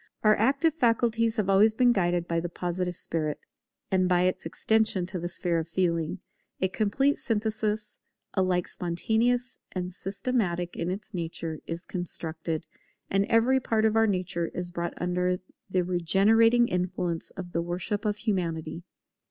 [0.23, 3.39] Our active faculties have always been guided by the Positive spirit:
[3.91, 6.21] and by its extension to the sphere of Feeling,
[6.59, 7.99] a complete synthesis,
[8.33, 12.65] alike spontaneous and systematic in its nature, is constructed;
[13.11, 18.03] and every part of our nature is brought under the regenerating influence of the worship
[18.03, 18.81] of Humanity.